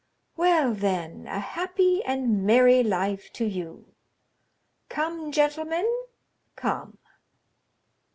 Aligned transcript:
"Well, 0.35 0.73
then, 0.73 1.27
a 1.27 1.37
happy 1.39 2.03
and 2.03 2.43
merry 2.43 2.81
life 2.81 3.31
to 3.33 3.45
you. 3.45 3.93
Come, 4.89 5.31
gentlemen, 5.31 5.85
come." 6.55 6.97